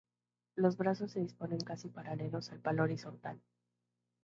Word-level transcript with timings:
Los 0.55 0.77
brazos 0.77 1.11
se 1.11 1.19
disponen 1.19 1.59
casi 1.59 1.87
paralelos 1.87 2.49
al 2.49 2.59
palo 2.59 2.81
horizontal. 2.81 3.39